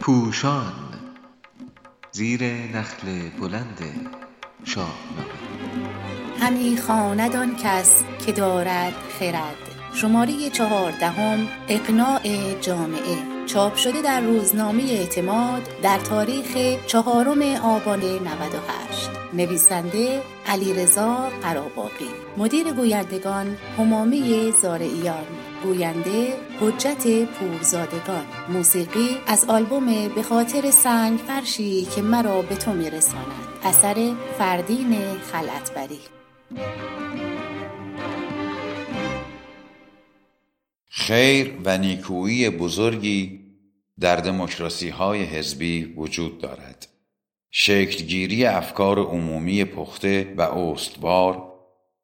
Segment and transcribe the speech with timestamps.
[0.00, 0.72] پوشان
[2.12, 3.78] زیر نخل بلند
[4.64, 5.42] شاهنامه
[6.40, 9.56] همی خواند آن کس که دارد خرد.
[9.94, 12.20] شماره چهاردهم اقناع
[12.60, 13.31] جامعه.
[13.46, 22.08] چاپ شده در روزنامه اعتماد در تاریخ چهارم آبان 98 نویسنده علیرضا قراباقی.
[22.36, 25.24] مدیر گویندگان همامه زارعیان.
[25.64, 28.26] گوینده حجت پورزادگان.
[28.48, 33.26] موسیقی از آلبوم به خاطر سنگ فرشی که مرا به تو میرساند.
[33.62, 34.96] اثر فردین
[35.32, 36.00] خلعتبری.
[40.88, 43.41] خیر و نیکویی بزرگی
[44.00, 46.88] در دموکراسی های حزبی وجود دارد.
[47.50, 51.52] شکلگیری افکار عمومی پخته و استوار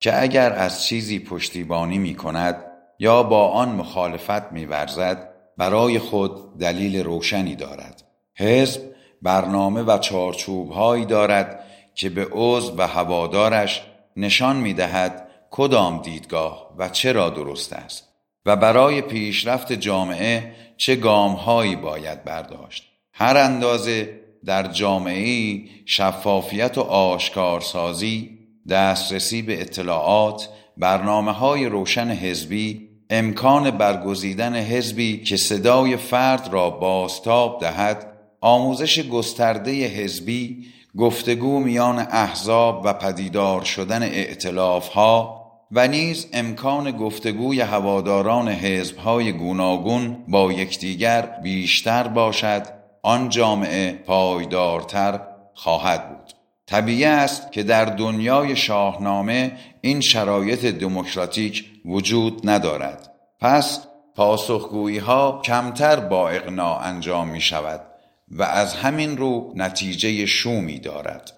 [0.00, 2.64] که اگر از چیزی پشتیبانی می کند
[2.98, 8.02] یا با آن مخالفت می ورزد برای خود دلیل روشنی دارد.
[8.34, 8.80] حزب
[9.22, 13.82] برنامه و چارچوب هایی دارد که به عضو و هوادارش
[14.16, 18.11] نشان می دهد کدام دیدگاه و چرا درست است.
[18.46, 22.88] و برای پیشرفت جامعه چه گامهایی باید برداشت.
[23.12, 33.70] هر اندازه در جامعه شفافیت و آشکارسازی دسترسی به اطلاعات برنامه های روشن حزبی امکان
[33.70, 40.66] برگزیدن حزبی که صدای فرد را بازتاب دهد آموزش گسترده حزبی
[40.98, 45.41] گفتگو میان احزاب و پدیدار شدن اعتلاف ها
[45.74, 52.62] و نیز امکان گفتگوی هواداران حزبهای گوناگون با یکدیگر بیشتر باشد
[53.02, 55.20] آن جامعه پایدارتر
[55.54, 56.32] خواهد بود.
[56.66, 63.10] طبیعی است که در دنیای شاهنامه این شرایط دموکراتیک وجود ندارد.
[63.40, 67.80] پس پاسخگویی ها کمتر با اقناع انجام می شود
[68.28, 71.32] و از همین رو نتیجه شومی دارد.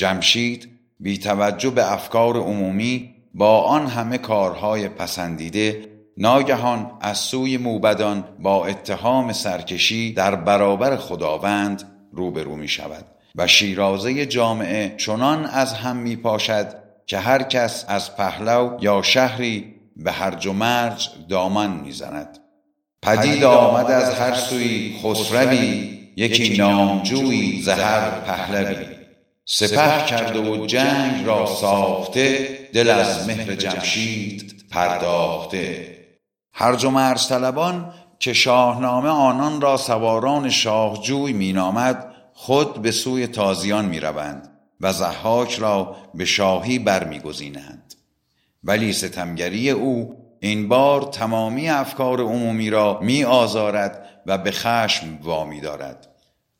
[0.00, 0.68] جمشید
[1.00, 5.84] بی توجه به افکار عمومی با آن همه کارهای پسندیده
[6.16, 14.26] ناگهان از سوی موبدان با اتهام سرکشی در برابر خداوند روبرو می شود و شیرازه
[14.26, 16.66] جامعه چنان از هم می پاشد
[17.06, 22.38] که هر کس از پهلو یا شهری به هرج و مرج دامن می‌زند.
[23.02, 28.99] پدید آمد از هر سوی خسروی یکی نامجویی زهر پهلوی.
[29.44, 35.96] سپه کرده و جنگ را ساخته دل از مهر جمشید پرداخته.
[36.52, 43.84] هرج و مرز طلبان که شاهنامه آنان را سواران شاهجوی مینامد خود به سوی تازیان
[43.84, 47.94] می‌روند و زحاک را به شاهی برمیگزینند.
[48.64, 55.60] ولی ستمگری او این بار تمامی افکار عمومی را می آزارد و به خشم وامی
[55.60, 56.09] دارد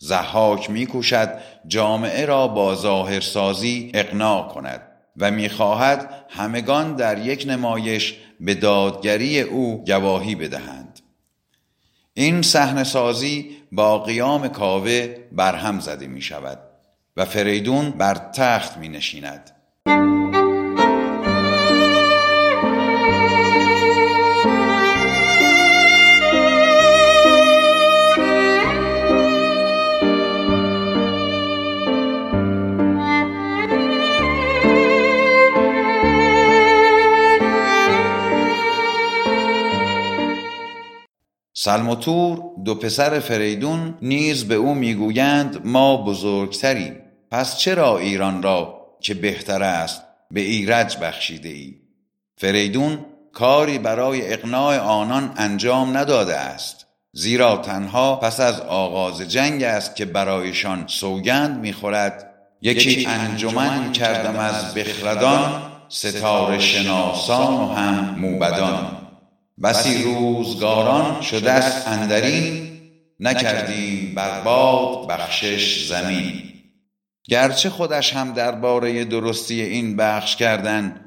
[0.02, 4.82] زحاک میکوشد جامعه را با ظاهرسازی اقناع کند
[5.16, 11.00] و می‌خواهد همگان در یک نمایش به دادگری او گواهی بدهند.
[12.14, 16.58] این صحنه سازی با قیام کاوه برهم زده می شود
[17.16, 19.50] و فریدون بر تخت می نشیند
[41.70, 46.96] سلموتور دو پسر فریدون نیز به او می‌گویند ما بزرگتریم.
[47.30, 51.74] پس چرا ایران را که بهتر است به ایرج بخشیده ای؟
[52.36, 52.98] فریدون
[53.32, 56.86] کاری برای اقناع آنان انجام نداده است.
[57.12, 62.34] زیرا تنها پس از آغاز جنگ است که برایشان سوگند می‌خورد.
[62.62, 68.99] یکی انجمن کردم از بخردان ستاره شناسان و هم موبدان.
[69.62, 72.70] بسی روزگاران شده است اندرین
[73.20, 76.42] نکردیم برباد بخشش زمین.
[77.28, 81.04] گرچه خودش هم درباره درستی این بخش کردن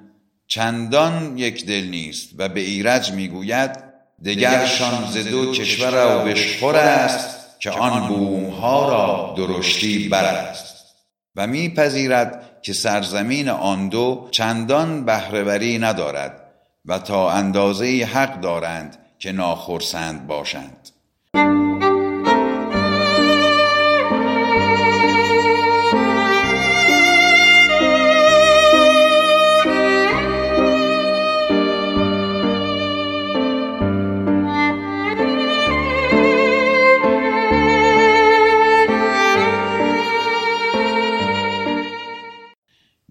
[0.47, 3.83] چندان یک دل نیست و به ایرج می‌گوید
[4.25, 10.73] دگرشان ز دو کشور و بشخور است که آن بومها را درشتی بر است.
[11.35, 16.42] و میپذیرد که سرزمین آن دو چندان بهرهوری ندارد.
[16.85, 20.89] و تا اندازه حق دارند که ناخرسند باشند.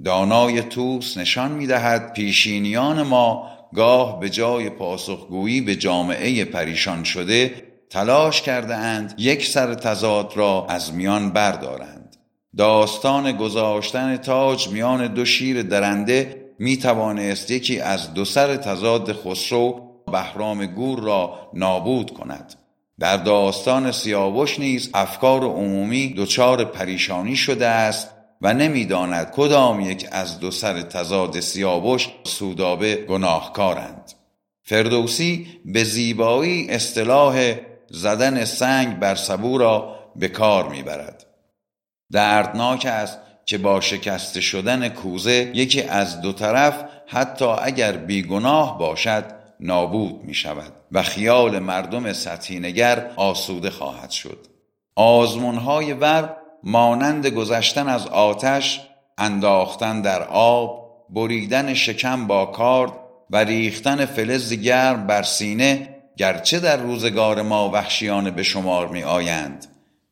[0.04, 7.54] دانای توس نشان می دهد پیشینیان ما گاه به جای پاسخگویی به جامعه پریشان شده
[7.90, 12.16] تلاش کرده اند یک سر تضاد را از میان بردارند.
[12.56, 19.80] داستان گذاشتن تاج میان دو شیر درنده می توانست یکی از دو سر تضاد خسرو
[20.12, 22.54] بهرام گور را نابود کند.
[22.98, 28.08] در داستان سیاوش نیز افکار عمومی دچار پریشانی شده است
[28.43, 34.12] و نمی‌داند کدام یک از دو سر تضاد سیاوش سودابه گناهکارند.
[34.62, 37.55] فردوسی به زیبایی اصطلاح
[37.91, 41.27] زدن سنگ بر سبو را به کار می‌برد.
[42.12, 49.25] دردناک است که با شکسته شدن کوزه یکی از دو طرف حتی اگر بیگناه باشد
[49.61, 54.39] نابود می شود و خیال مردم سطحینگر آسوده خواهد شد.
[54.97, 58.81] آزمونهای ور مانند گذشتن از آتش
[59.19, 62.93] انداختن در آب بریدن شکم با کارد
[63.31, 69.67] و ریختن فلز گرم بر سینه گرچه در روزگار ما وحشیانه به شمار می آیند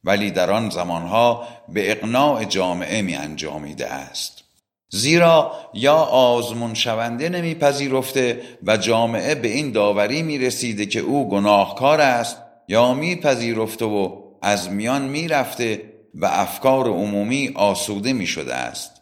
[0.05, 4.45] ولی در آن زمانها به اقناع جامعه می انجامیده است.
[4.89, 12.01] زیرا یا آزمون شونده نمیپذیرفته و جامعه به این داوری می رسیده که او گناهکار
[12.01, 12.37] است
[12.69, 15.83] یا میپذیرفته و از میان می‌رفته
[16.15, 19.01] و افکار عمومی آسوده می شده است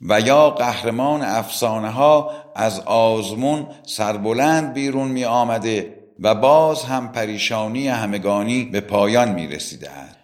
[0.00, 7.88] و یا قهرمان افسانه ها از آزمون سربلند بیرون می آمده و باز هم پریشانی
[7.88, 10.23] همگانی به پایان می رسیده است.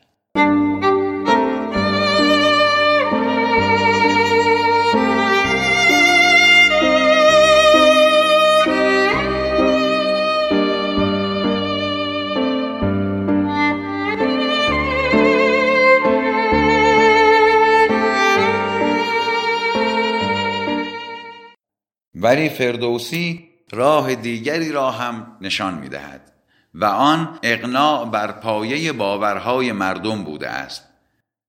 [22.23, 26.33] ولی فردوسی راه دیگری را هم نشان می دهد
[26.75, 30.89] و آن اقناع بر پایه باورهای مردم بوده است.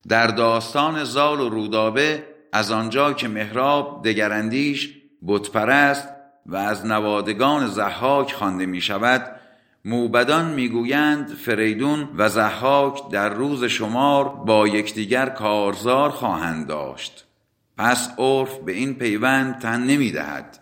[0.07, 2.23] در داستان زال و رودابه
[2.53, 4.89] از آنجا که مهراب دگراندیش
[5.27, 6.07] بتپرست
[6.45, 9.35] و از نوادگان زحاک خوانده می شود
[9.85, 17.25] موبدان می‌گویند فریدون و زحاک در روز شمار با یکدیگر کارزار خواهند داشت.
[17.77, 20.60] پس عرف به این پیوند تن نمی‌دهد.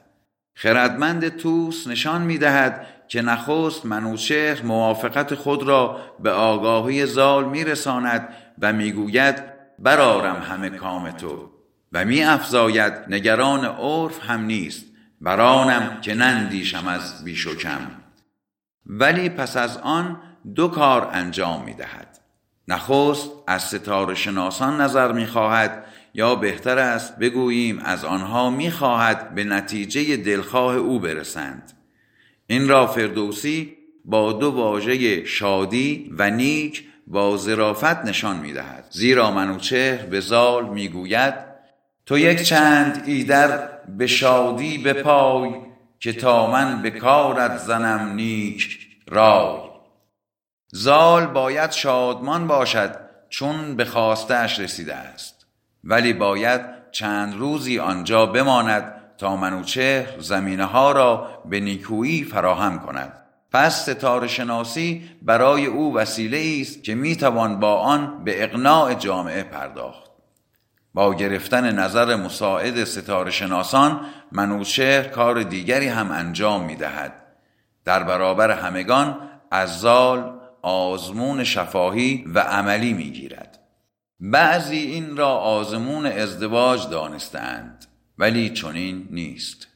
[0.62, 7.64] خردمند توس نشان می دهد که نخست منوچهر موافقت خود را به آگاهی زال می
[7.64, 8.30] رساند
[8.62, 9.44] و می گوید
[9.80, 11.50] برارم همه کام تو.
[11.94, 14.86] و می افزاید نگران عرف هم نیست
[15.22, 17.92] برانم که نندیشم از بیش و کم.
[18.86, 20.22] ولی پس از آن
[20.56, 22.20] دو کار انجام می دهد
[22.68, 29.44] نخست از ستاره شناسان نظر می خواهد یا بهتر است بگوییم از آنها می‌خواهد به
[29.44, 31.72] نتیجه دلخواه او برسند.
[32.48, 38.86] این را فردوسی با دو واژه شادی و نیک با ظرافت نشان می‌دهد.
[38.90, 41.34] زیرا منوچهر به زال می‌گوید
[42.06, 45.52] تو یک چند ایدر به شادی به پای
[46.00, 49.70] که تا من به کارت زنم نیک رای.
[50.72, 52.96] زال باید شادمان باشد
[53.30, 55.39] چون به خواستش رسیده است.
[55.84, 63.14] ولی باید چند روزی آنجا بماند تا منوچهر زمینه ها را به نیکویی فراهم کند
[63.52, 70.10] پس ستاره شناسی برای او وسیله است که می‌توان با آن به اقناع جامعه پرداخت
[70.94, 77.14] با گرفتن نظر مساعد ستاره شناسان منوچهر کار دیگری هم انجام می دهد.
[77.86, 83.59] در برابر همگان از زال آزمون شفاهی و عملی می گیرد.
[84.20, 87.86] بعضی این را آزمون ازدواج دانستند
[88.18, 89.68] ولی چنین نیست.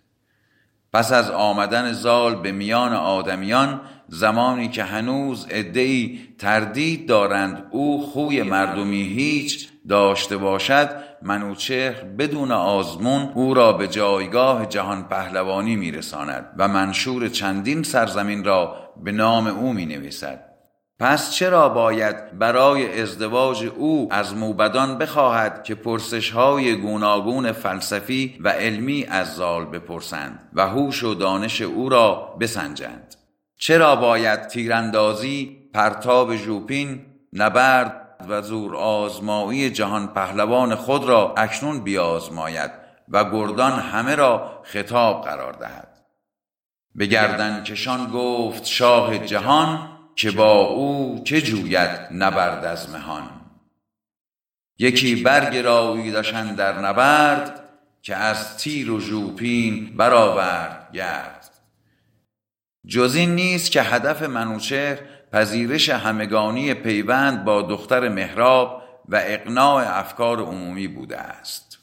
[0.93, 8.43] پس از آمدن زال به میان آدمیان زمانی که هنوز ادهی تردید دارند او خوی
[8.43, 10.89] مردمی هیچ داشته باشد
[11.21, 18.75] منوچهر بدون آزمون او را به جایگاه جهان پهلوانی میرساند و منشور چندین سرزمین را
[19.03, 20.52] به نام او می نویسد
[21.03, 28.50] پس چرا باید برای ازدواج او از موبدان بخواهد که پرسش های گوناگون فلسفی و
[28.50, 33.15] علمی از زال بپرسند و هوش و دانش او را بسنجند؟
[33.57, 42.72] چرا باید تیراندازی پرتاب ژوپین نبرد و زور آزمایی جهان پهلوان خود را اکنون بیازماید
[43.10, 45.88] و گردان همه را خطاب قرار دهد؟
[46.95, 53.29] به گردن کشان گفت شاه جهان که با او چه جوید نبرد از مهان.
[54.79, 57.63] یکی برگراییدشان در نبرد
[58.01, 61.50] که از تیر و جوپین برآورد گرد.
[62.88, 65.00] جز این نیست که هدف منوچهر
[65.32, 71.74] پذیرش همگانی پیوند با دختر مهراب و اقناع افکار عمومی بوده است.